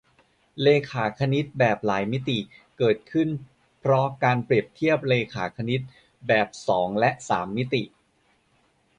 [0.61, 2.37] เรขาคณิตแบบหลายมิติ
[2.77, 3.29] เกิดขึ้น
[3.79, 5.81] เพราะการเปรียบเทียบเรขาคณิต
[6.27, 7.83] แบบสองและสามมิติ